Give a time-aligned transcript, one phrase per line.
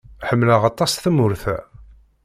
[0.27, 1.57] Ḥemmleɣ aṭas tamurt-a.